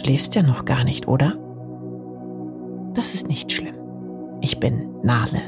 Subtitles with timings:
[0.00, 1.38] Schläfst ja noch gar nicht, oder?
[2.94, 3.76] Das ist nicht schlimm.
[4.40, 5.40] Ich bin Nale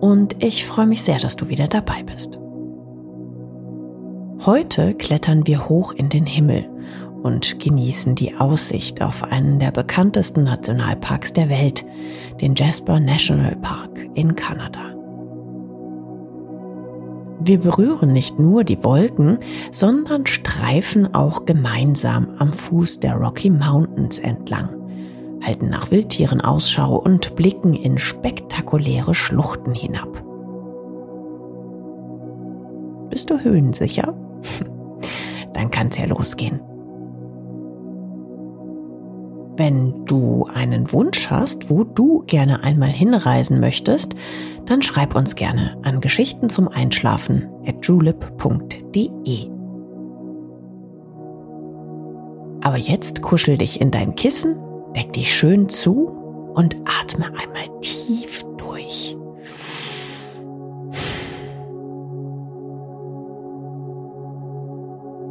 [0.00, 2.38] und ich freue mich sehr, dass du wieder dabei bist.
[4.46, 6.68] Heute klettern wir hoch in den Himmel
[7.22, 11.84] und genießen die Aussicht auf einen der bekanntesten Nationalparks der Welt,
[12.40, 14.93] den Jasper National Park in Kanada.
[17.40, 19.38] Wir berühren nicht nur die Wolken,
[19.70, 24.68] sondern streifen auch gemeinsam am Fuß der Rocky Mountains entlang,
[25.42, 30.22] halten nach Wildtieren Ausschau und blicken in spektakuläre Schluchten hinab.
[33.10, 34.14] Bist du höhensicher?
[35.52, 36.60] Dann kann's ja losgehen.
[39.56, 44.16] Wenn du einen Wunsch hast, wo du gerne einmal hinreisen möchtest,
[44.66, 49.50] dann schreib uns gerne an Geschichten zum Einschlafen at julep.de.
[52.62, 54.56] Aber jetzt kuschel dich in dein Kissen,
[54.96, 56.08] deck dich schön zu
[56.54, 59.16] und atme einmal tief durch.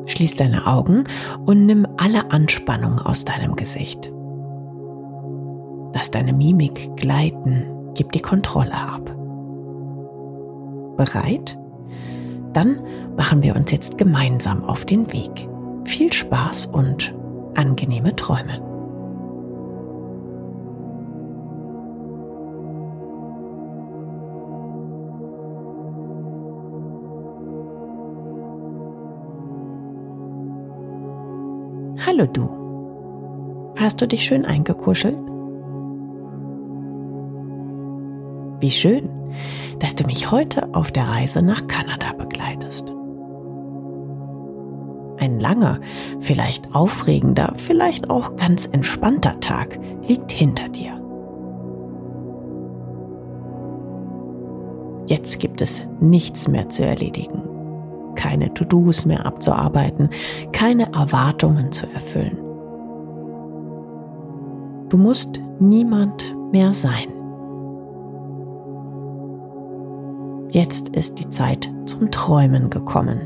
[0.05, 1.05] Schließ deine Augen
[1.45, 4.11] und nimm alle Anspannung aus deinem Gesicht.
[5.93, 9.22] Lass deine Mimik gleiten, gib die Kontrolle ab.
[10.95, 11.57] Bereit?
[12.53, 12.79] Dann
[13.17, 15.47] machen wir uns jetzt gemeinsam auf den Weg.
[15.85, 17.13] Viel Spaß und
[17.55, 18.61] angenehme Träume.
[32.05, 32.63] Hallo du.
[33.77, 35.17] Hast du dich schön eingekuschelt?
[38.59, 39.09] Wie schön,
[39.79, 42.93] dass du mich heute auf der Reise nach Kanada begleitest.
[45.17, 45.79] Ein langer,
[46.19, 50.99] vielleicht aufregender, vielleicht auch ganz entspannter Tag liegt hinter dir.
[55.07, 57.43] Jetzt gibt es nichts mehr zu erledigen,
[58.15, 60.09] keine To-Dos mehr abzuarbeiten,
[60.51, 62.37] keine Erwartungen zu erfüllen.
[64.89, 67.12] Du musst niemand mehr sein.
[70.53, 73.21] Jetzt ist die Zeit zum Träumen gekommen.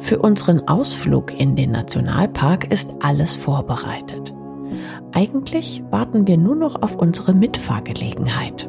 [0.00, 4.34] Für unseren Ausflug in den Nationalpark ist alles vorbereitet.
[5.12, 8.68] Eigentlich warten wir nur noch auf unsere Mitfahrgelegenheit.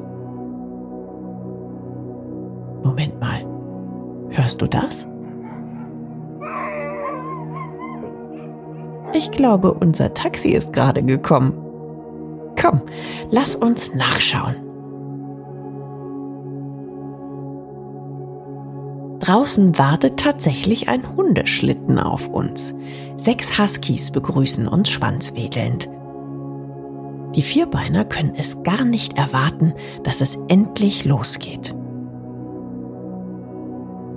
[2.81, 3.45] Moment mal,
[4.29, 5.09] hörst du das?
[9.11, 11.51] Ich glaube, unser Taxi ist gerade gekommen.
[12.61, 12.81] Komm,
[13.29, 14.72] lass uns nachschauen.
[19.23, 22.73] Draußen wartet tatsächlich ein Hundeschlitten auf uns.
[23.15, 25.89] Sechs Huskies begrüßen uns schwanzwedelnd.
[27.33, 31.73] Die Vierbeiner können es gar nicht erwarten, dass es endlich losgeht.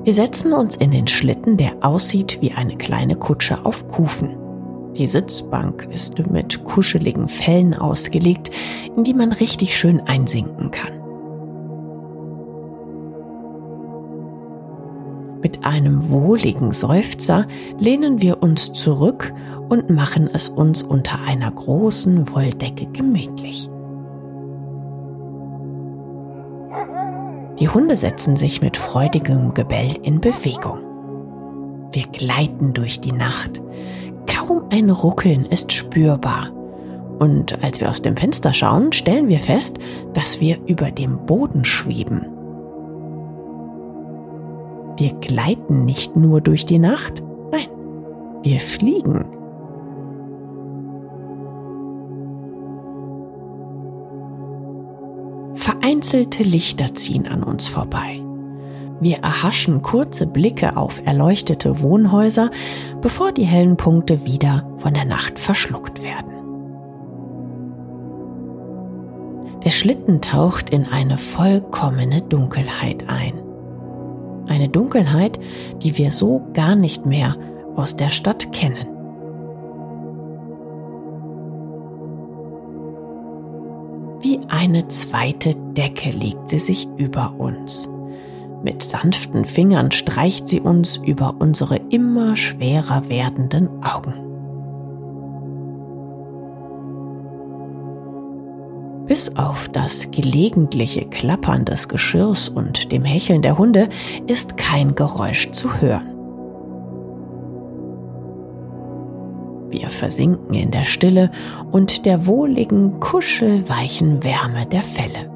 [0.03, 4.37] Wir setzen uns in den Schlitten, der aussieht wie eine kleine Kutsche auf Kufen.
[4.97, 8.51] Die Sitzbank ist mit kuscheligen Fellen ausgelegt,
[8.97, 10.96] in die man richtig schön einsinken kann.
[15.47, 17.47] Mit einem wohligen Seufzer
[17.79, 19.33] lehnen wir uns zurück
[19.69, 23.71] und machen es uns unter einer großen Wolldecke gemütlich.
[27.61, 30.81] Die Hunde setzen sich mit freudigem Gebell in Bewegung.
[31.93, 33.63] Wir gleiten durch die Nacht.
[34.27, 36.51] Kaum ein Ruckeln ist spürbar.
[37.21, 39.79] Und als wir aus dem Fenster schauen, stellen wir fest,
[40.13, 42.36] dass wir über dem Boden schweben.
[44.97, 47.23] Wir gleiten nicht nur durch die Nacht,
[47.53, 47.69] nein,
[48.43, 49.27] wir fliegen.
[55.55, 58.23] Vereinzelte Lichter ziehen an uns vorbei.
[59.01, 62.51] Wir erhaschen kurze Blicke auf erleuchtete Wohnhäuser,
[63.03, 66.33] bevor die hellen Punkte wieder von der Nacht verschluckt werden.
[69.65, 73.46] Der Schlitten taucht in eine vollkommene Dunkelheit ein.
[74.47, 75.39] Eine Dunkelheit,
[75.83, 77.37] die wir so gar nicht mehr
[77.77, 78.89] aus der Stadt kennen.
[84.21, 87.89] Wie eine zweite Decke legt sie sich über uns.
[88.63, 94.26] Mit sanften Fingern streicht sie uns über unsere immer schwerer werdenden Augen.
[99.07, 103.89] Bis auf das gelegentliche Klappern des Geschirrs und dem Hecheln der Hunde
[104.27, 106.13] ist kein Geräusch zu hören.
[109.71, 111.31] Wir versinken in der Stille
[111.71, 115.31] und der wohligen, kuschelweichen Wärme der Felle.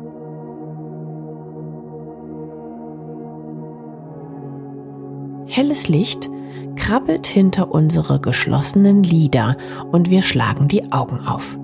[5.46, 6.28] Helles Licht
[6.76, 9.56] krabbelt hinter unsere geschlossenen Lider
[9.93, 11.58] und wir schlagen die Augen auf.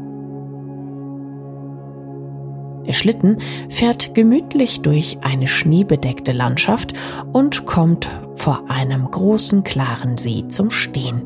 [2.86, 3.38] Der Schlitten
[3.68, 6.92] fährt gemütlich durch eine schneebedeckte Landschaft
[7.32, 11.22] und kommt vor einem großen klaren See zum Stehen.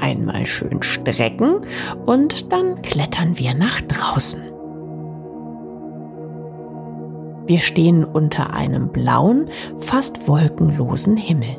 [0.00, 1.60] Einmal schön strecken
[2.06, 4.42] und dann klettern wir nach draußen.
[7.46, 11.56] Wir stehen unter einem blauen, fast wolkenlosen Himmel.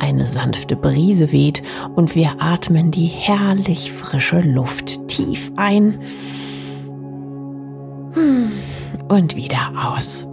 [0.00, 1.62] Eine sanfte Brise weht
[1.94, 5.98] und wir atmen die herrlich frische Luft tief ein
[9.08, 10.26] und wieder aus.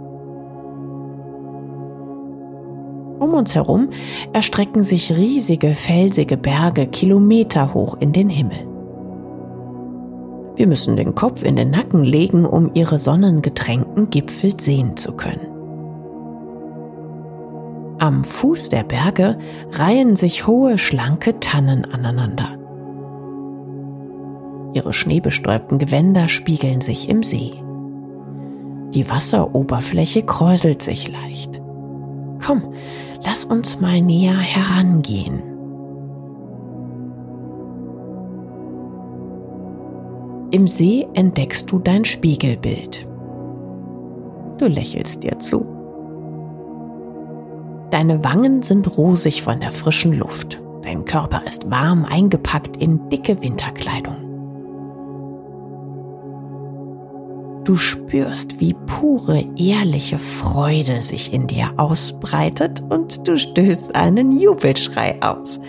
[3.20, 3.90] Um uns herum
[4.32, 8.66] erstrecken sich riesige felsige Berge kilometerhoch hoch in den Himmel.
[10.56, 15.57] Wir müssen den Kopf in den Nacken legen, um ihre sonnengetränkten Gipfel sehen zu können.
[17.98, 19.38] Am Fuß der Berge
[19.72, 22.56] reihen sich hohe, schlanke Tannen aneinander.
[24.72, 27.54] Ihre schneebestäubten Gewänder spiegeln sich im See.
[28.94, 31.60] Die Wasseroberfläche kräuselt sich leicht.
[32.44, 32.72] Komm,
[33.24, 35.42] lass uns mal näher herangehen.
[40.52, 43.08] Im See entdeckst du dein Spiegelbild.
[44.58, 45.77] Du lächelst dir zu.
[47.90, 50.60] Deine Wangen sind rosig von der frischen Luft.
[50.82, 54.16] Dein Körper ist warm eingepackt in dicke Winterkleidung.
[57.64, 65.20] Du spürst, wie pure, ehrliche Freude sich in dir ausbreitet und du stößt einen Jubelschrei
[65.22, 65.60] aus.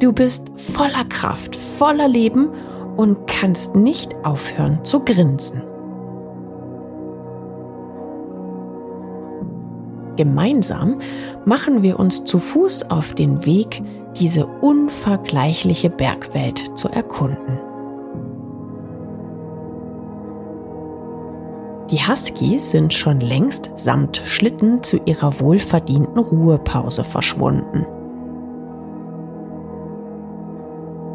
[0.00, 2.48] Du bist voller Kraft, voller Leben
[2.96, 5.62] und kannst nicht aufhören zu grinsen.
[10.16, 10.98] Gemeinsam
[11.44, 13.82] machen wir uns zu Fuß auf den Weg,
[14.18, 17.58] diese unvergleichliche Bergwelt zu erkunden.
[21.90, 27.84] Die Huskies sind schon längst samt Schlitten zu ihrer wohlverdienten Ruhepause verschwunden.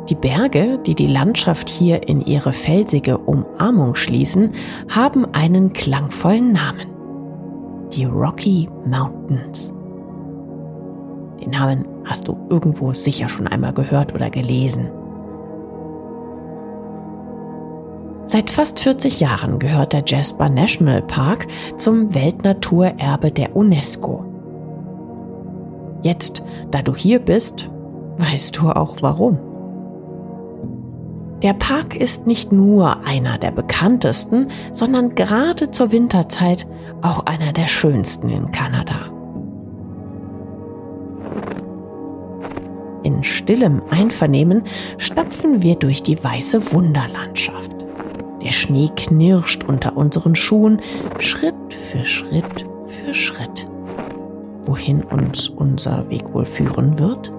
[0.09, 4.51] Die Berge, die die Landschaft hier in ihre felsige Umarmung schließen,
[4.89, 6.94] haben einen klangvollen Namen
[7.95, 9.74] die Rocky Mountains.
[11.42, 14.89] Den Namen hast du irgendwo sicher schon einmal gehört oder gelesen.
[18.25, 21.47] Seit fast 40 Jahren gehört der Jasper National Park
[21.77, 24.25] zum Weltnaturerbe der UNESCO.
[26.01, 27.70] Jetzt, da du hier bist,
[28.17, 29.39] weißt du auch warum.
[31.43, 36.65] Der Park ist nicht nur einer der bekanntesten, sondern gerade zur Winterzeit
[37.05, 39.12] auch einer der schönsten in Kanada.
[43.03, 44.63] In stillem Einvernehmen
[44.97, 47.75] stapfen wir durch die weiße Wunderlandschaft.
[48.41, 50.81] Der Schnee knirscht unter unseren Schuhen,
[51.19, 53.67] Schritt für Schritt für Schritt.
[54.63, 57.31] Wohin uns unser Weg wohl führen wird?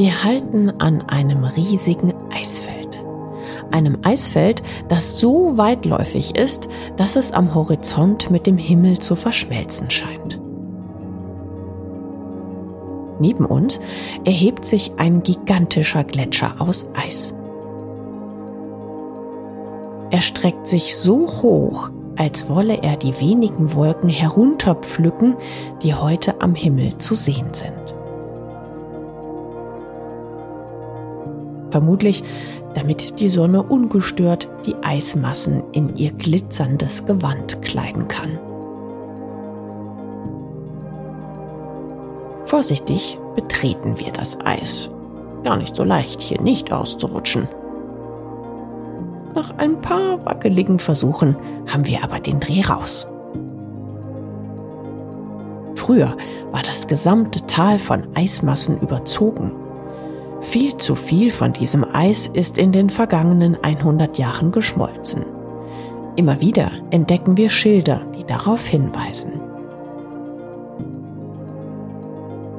[0.00, 3.04] Wir halten an einem riesigen Eisfeld.
[3.70, 9.90] Einem Eisfeld, das so weitläufig ist, dass es am Horizont mit dem Himmel zu verschmelzen
[9.90, 10.40] scheint.
[13.18, 13.78] Neben uns
[14.24, 17.34] erhebt sich ein gigantischer Gletscher aus Eis.
[20.10, 25.36] Er streckt sich so hoch, als wolle er die wenigen Wolken herunterpflücken,
[25.82, 27.99] die heute am Himmel zu sehen sind.
[31.70, 32.22] Vermutlich,
[32.74, 38.38] damit die Sonne ungestört die Eismassen in ihr glitzerndes Gewand kleiden kann.
[42.44, 44.90] Vorsichtig betreten wir das Eis.
[45.44, 47.48] Gar nicht so leicht, hier nicht auszurutschen.
[49.34, 51.36] Nach ein paar wackeligen Versuchen
[51.72, 53.08] haben wir aber den Dreh raus.
[55.76, 56.16] Früher
[56.50, 59.52] war das gesamte Tal von Eismassen überzogen.
[60.40, 65.24] Viel zu viel von diesem Eis ist in den vergangenen 100 Jahren geschmolzen.
[66.16, 69.32] Immer wieder entdecken wir Schilder, die darauf hinweisen.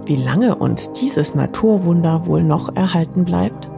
[0.06, 3.70] Wie lange uns dieses Naturwunder wohl noch erhalten bleibt?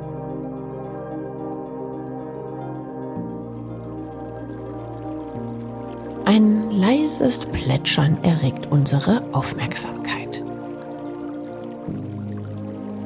[6.25, 10.22] Ein leises Plätschern erregt unsere Aufmerksamkeit.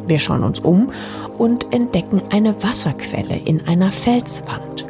[0.07, 0.91] Wir schauen uns um
[1.37, 4.85] und entdecken eine Wasserquelle in einer Felswand.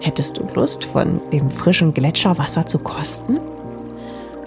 [0.00, 3.40] Hättest du Lust, von dem frischen Gletscherwasser zu kosten?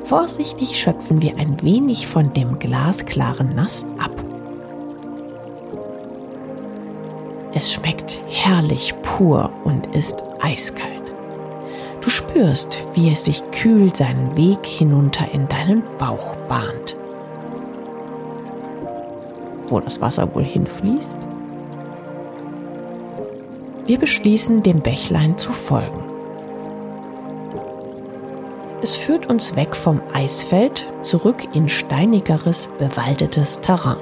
[0.04, 4.12] Vorsichtig schöpfen wir ein wenig von dem glasklaren Nass ab.
[7.54, 11.14] Es schmeckt herrlich pur und ist eiskalt.
[12.00, 16.98] Du spürst, wie es sich kühl seinen Weg hinunter in deinen Bauch bahnt.
[19.72, 21.18] Wo das Wasser wohl hinfließt?
[23.88, 26.04] Wir beschließen, dem Bächlein zu folgen.
[28.82, 33.98] Es führt uns weg vom Eisfeld zurück in steinigeres, bewaldetes Terrain.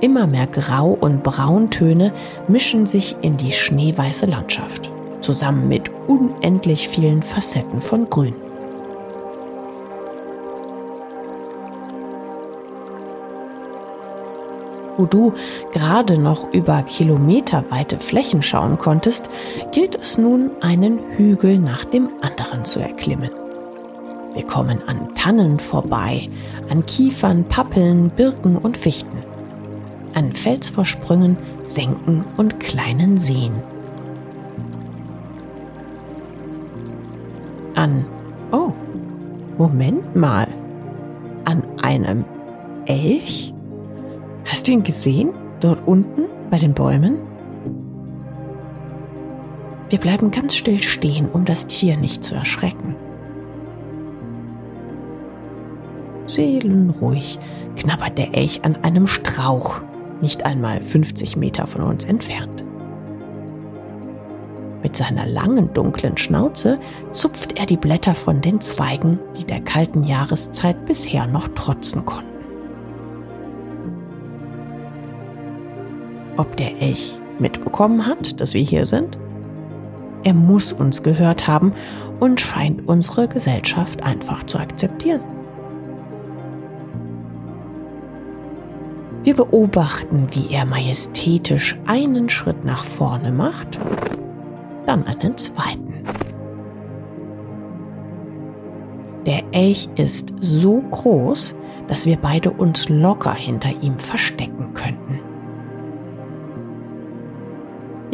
[0.00, 2.12] Immer mehr Grau- und Brauntöne
[2.48, 8.34] mischen sich in die schneeweiße Landschaft, zusammen mit unendlich vielen Facetten von Grün.
[14.96, 15.34] Wo du
[15.72, 19.30] gerade noch über kilometerweite Flächen schauen konntest,
[19.72, 23.30] gilt es nun, einen Hügel nach dem anderen zu erklimmen.
[24.34, 26.28] Wir kommen an Tannen vorbei,
[26.68, 29.22] an Kiefern, Pappeln, Birken und Fichten
[30.16, 31.36] an Felsvorsprüngen,
[31.66, 33.52] Senken und kleinen Seen.
[37.74, 38.06] An,
[38.50, 38.72] oh,
[39.58, 40.48] Moment mal,
[41.44, 42.24] an einem
[42.86, 43.52] Elch?
[44.66, 45.30] Du ihn gesehen,
[45.60, 47.18] dort unten bei den Bäumen?
[49.90, 52.96] Wir bleiben ganz still stehen, um das Tier nicht zu erschrecken.
[56.26, 57.38] Seelenruhig
[57.76, 59.82] knabbert der Elch an einem Strauch
[60.20, 62.64] nicht einmal 50 Meter von uns entfernt.
[64.82, 66.80] Mit seiner langen dunklen Schnauze
[67.12, 72.35] zupft er die Blätter von den Zweigen, die der kalten Jahreszeit bisher noch trotzen konnten.
[76.36, 79.18] Ob der Elch mitbekommen hat, dass wir hier sind?
[80.24, 81.72] Er muss uns gehört haben
[82.20, 85.22] und scheint unsere Gesellschaft einfach zu akzeptieren.
[89.22, 93.78] Wir beobachten, wie er majestätisch einen Schritt nach vorne macht,
[94.86, 96.04] dann einen zweiten.
[99.26, 101.56] Der Elch ist so groß,
[101.88, 105.25] dass wir beide uns locker hinter ihm verstecken könnten.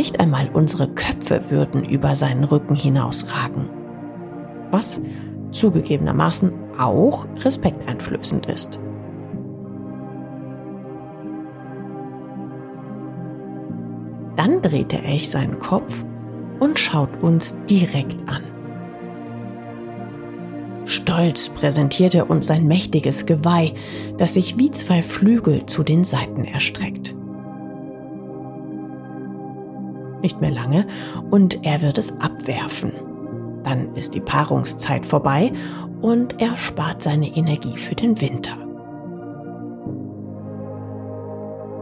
[0.03, 3.71] Nicht einmal unsere Köpfe würden über seinen Rücken hinausragen,
[4.73, 5.01] was
[5.53, 8.81] zugegebenermaßen auch respekteinflößend ist.
[14.35, 16.05] Dann dreht der Elch seinen Kopf
[16.59, 18.43] und schaut uns direkt an.
[20.85, 23.75] Stolz präsentiert er uns sein mächtiges Geweih,
[24.19, 27.15] das sich wie zwei Flügel zu den Seiten erstreckt.
[30.23, 30.87] Nicht mehr lange
[31.31, 32.93] und er wird es abwerfen.
[33.65, 35.53] Dann ist die Paarungszeit vorbei
[36.01, 38.57] und er spart seine Energie für den Winter.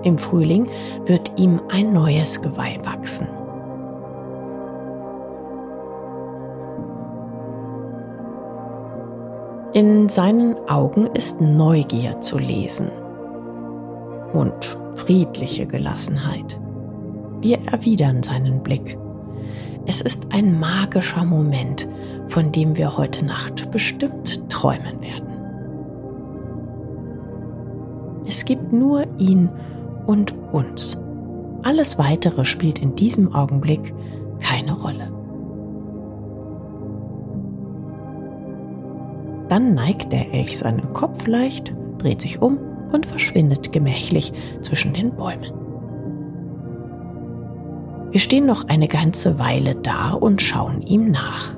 [0.03, 0.69] Im Frühling
[1.05, 3.29] wird ihm ein neues Geweih wachsen.
[9.73, 12.91] In seinen Augen ist Neugier zu lesen
[14.33, 16.59] und friedliche Gelassenheit.
[17.41, 18.99] Wir erwidern seinen Blick.
[19.87, 21.89] Es ist ein magischer Moment,
[22.29, 25.29] von dem wir heute Nacht bestimmt träumen werden.
[28.27, 29.49] Es gibt nur ihn
[30.07, 30.99] und uns.
[31.63, 33.95] Alles Weitere spielt in diesem Augenblick
[34.41, 35.11] keine Rolle.
[39.49, 42.59] Dann neigt der Elch seinen Kopf leicht, dreht sich um
[42.93, 45.60] und verschwindet gemächlich zwischen den Bäumen.
[48.11, 51.57] Wir stehen noch eine ganze Weile da und schauen ihm nach.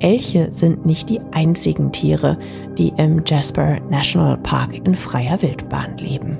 [0.00, 2.38] Elche sind nicht die einzigen Tiere,
[2.78, 6.38] die im Jasper National Park in freier Wildbahn leben.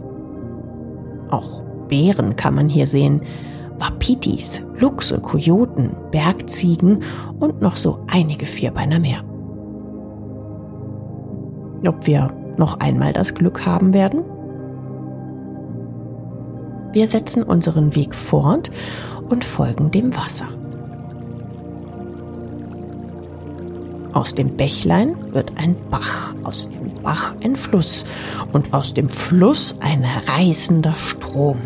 [1.30, 3.20] Auch Bären kann man hier sehen,
[3.78, 7.02] Wapitis, Luchse, Kojoten, Bergziegen
[7.38, 9.22] und noch so einige Vierbeiner mehr.
[11.86, 14.22] Ob wir noch einmal das Glück haben werden?
[16.92, 18.70] Wir setzen unseren Weg fort
[19.28, 20.48] und folgen dem Wasser.
[24.12, 28.04] Aus dem Bächlein wird ein Bach, aus dem Bach ein Fluss
[28.52, 31.58] und aus dem Fluss ein reißender Strom.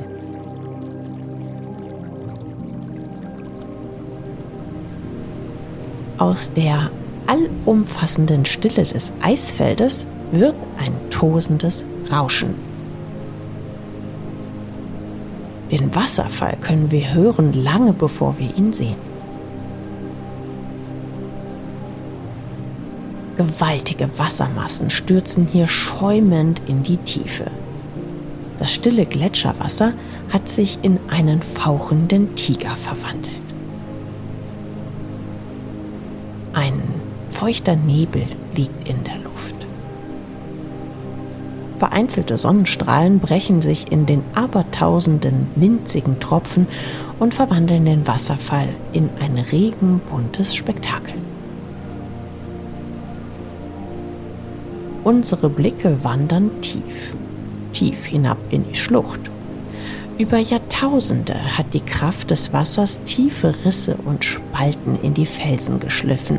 [6.19, 6.91] Aus der
[7.27, 12.74] allumfassenden Stille des Eisfeldes wird ein tosendes Rauschen.
[15.75, 18.95] Den Wasserfall können wir hören lange bevor wir ihn sehen.
[23.37, 27.51] Gewaltige Wassermassen stürzen hier schäumend in die Tiefe.
[28.61, 29.95] Das stille Gletscherwasser
[30.33, 33.35] hat sich in einen fauchenden Tiger verwandelt.
[36.53, 36.81] Ein
[37.33, 39.54] feuchter Nebel liegt in der Luft.
[41.79, 46.69] Vereinzelte Sonnenstrahlen brechen sich in den abertausenden winzigen Tropfen
[47.19, 51.15] und verwandeln den Wasserfall in ein regenbuntes Spektakel.
[55.03, 57.15] Unsere Blicke wandern tief,
[57.73, 59.21] tief hinab in die Schlucht.
[60.17, 66.39] Über Jahrtausende hat die Kraft des Wassers tiefe Risse und Spalten in die Felsen geschliffen.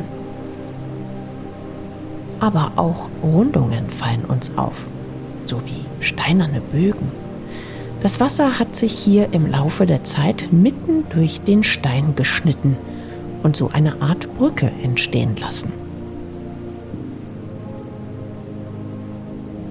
[2.40, 4.86] Aber auch Rundungen fallen uns auf,
[5.48, 7.10] sowie steinerne Bögen.
[8.02, 12.76] Das Wasser hat sich hier im Laufe der Zeit mitten durch den Stein geschnitten
[13.42, 15.72] und so eine Art Brücke entstehen lassen.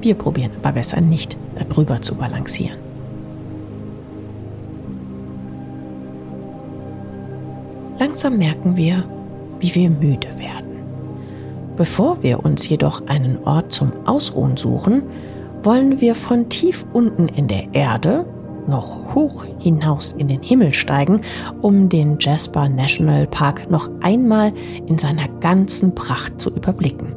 [0.02, 2.78] Wir probieren aber besser nicht, darüber zu balancieren.
[7.98, 9.04] Langsam merken wir,
[9.60, 10.76] wie wir müde werden.
[11.76, 15.04] Bevor wir uns jedoch einen Ort zum Ausruhen suchen,
[15.66, 18.26] wollen wir von tief unten in der Erde
[18.68, 21.22] noch hoch hinaus in den Himmel steigen,
[21.62, 24.54] um den Jasper National Park noch einmal
[24.88, 27.14] in seiner ganzen Pracht zu überblicken.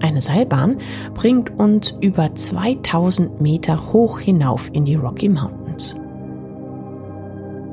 [0.00, 0.78] Eine Seilbahn
[1.14, 5.67] bringt uns über 2000 Meter hoch hinauf in die Rocky Mountains.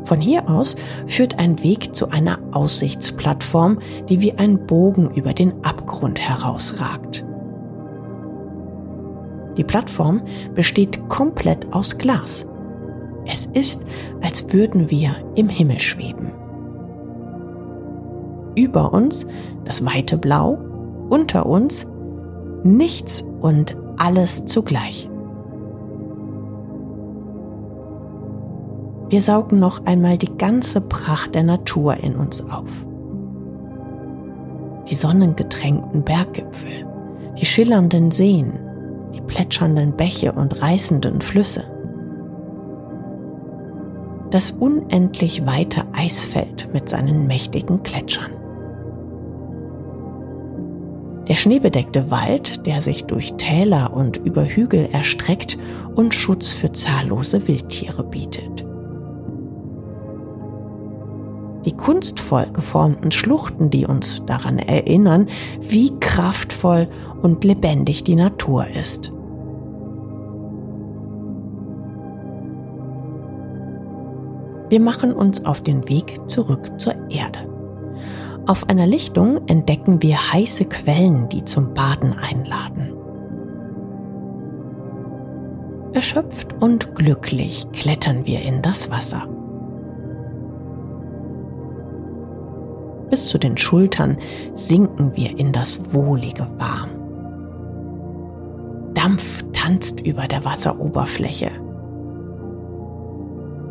[0.05, 0.75] Von hier aus
[1.07, 7.25] führt ein Weg zu einer Aussichtsplattform, die wie ein Bogen über den Abgrund herausragt.
[9.57, 10.21] Die Plattform
[10.53, 12.47] besteht komplett aus Glas.
[13.25, 13.83] Es ist,
[14.21, 16.31] als würden wir im Himmel schweben.
[18.55, 19.25] Über uns
[19.63, 20.59] das weite Blau,
[21.09, 21.87] unter uns
[22.63, 25.09] nichts und alles zugleich.
[29.09, 32.85] Wir saugen noch einmal die ganze Pracht der Natur in uns auf.
[34.89, 36.87] Die sonnengetränkten Berggipfel,
[37.39, 38.53] die schillernden Seen,
[39.13, 41.65] die plätschernden Bäche und reißenden Flüsse.
[44.31, 48.31] Das unendlich weite Eisfeld mit seinen mächtigen Gletschern.
[51.27, 55.57] Der schneebedeckte Wald, der sich durch Täler und über Hügel erstreckt
[55.95, 58.64] und Schutz für zahllose Wildtiere bietet.
[61.65, 65.27] Die kunstvoll geformten Schluchten, die uns daran erinnern,
[65.59, 66.87] wie kraftvoll
[67.21, 69.11] und lebendig die Natur ist.
[74.69, 77.39] Wir machen uns auf den Weg zurück zur Erde.
[78.47, 82.93] Auf einer Lichtung entdecken wir heiße Quellen, die zum Baden einladen.
[85.93, 89.27] Erschöpft und glücklich klettern wir in das Wasser.
[93.09, 94.17] Bis zu den Schultern
[94.55, 96.89] sinken wir in das wohlige Warm.
[98.93, 101.51] Dampf tanzt über der Wasseroberfläche.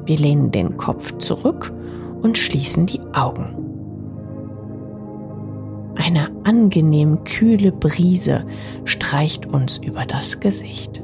[0.07, 1.73] Wir lehnen den Kopf zurück
[2.23, 3.57] und schließen die Augen.
[5.97, 8.45] Eine angenehm kühle Brise
[8.85, 11.03] streicht uns über das Gesicht.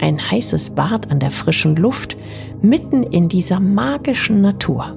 [0.00, 2.16] Ein heißes Bad an der frischen Luft
[2.62, 4.96] mitten in dieser magischen Natur.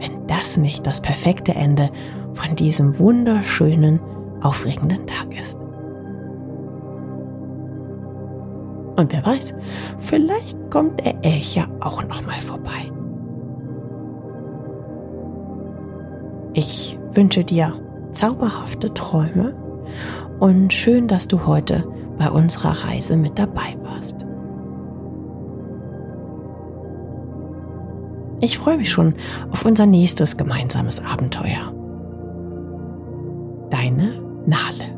[0.00, 1.90] Wenn das nicht das perfekte Ende
[2.32, 4.00] von diesem wunderschönen,
[4.40, 5.56] aufregenden Tag ist.
[8.96, 9.54] Und wer weiß,
[9.98, 12.90] vielleicht kommt der Elch ja auch noch mal vorbei.
[16.54, 17.74] Ich wünsche dir
[18.10, 19.54] zauberhafte Träume
[20.42, 21.86] und schön, dass du heute
[22.18, 24.16] bei unserer Reise mit dabei warst.
[28.40, 29.14] Ich freue mich schon
[29.52, 31.72] auf unser nächstes gemeinsames Abenteuer.
[33.70, 34.91] Deine Nale.